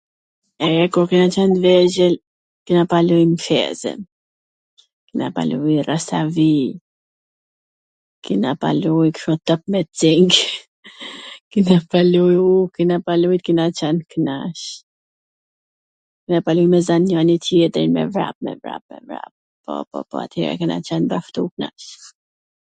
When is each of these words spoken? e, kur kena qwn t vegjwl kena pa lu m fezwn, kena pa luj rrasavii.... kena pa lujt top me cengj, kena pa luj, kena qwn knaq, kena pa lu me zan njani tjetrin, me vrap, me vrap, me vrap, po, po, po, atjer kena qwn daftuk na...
e, 0.65 0.67
kur 0.93 1.03
kena 1.09 1.27
qwn 1.35 1.51
t 1.55 1.59
vegjwl 1.65 2.15
kena 2.69 2.83
pa 2.93 2.97
lu 3.07 3.17
m 3.31 3.33
fezwn, 3.47 3.99
kena 5.09 5.27
pa 5.35 5.41
luj 5.49 5.75
rrasavii.... 5.89 6.63
kena 8.29 8.51
pa 8.65 8.69
lujt 8.81 9.17
top 9.51 9.61
me 9.75 9.81
cengj, 10.01 10.35
kena 11.57 11.77
pa 11.93 11.99
luj, 12.13 12.41
kena 12.79 12.95
qwn 13.11 13.77
knaq, 14.15 14.59
kena 16.23 16.39
pa 16.49 16.59
lu 16.59 16.63
me 16.75 16.79
zan 16.89 17.03
njani 17.11 17.35
tjetrin, 17.47 17.91
me 17.99 18.03
vrap, 18.17 18.35
me 18.49 18.53
vrap, 18.61 18.83
me 18.89 18.97
vrap, 19.07 19.33
po, 19.63 19.73
po, 19.89 19.99
po, 20.09 20.15
atjer 20.27 20.53
kena 20.63 20.77
qwn 20.89 21.03
daftuk 21.13 21.51
na... 21.65 21.75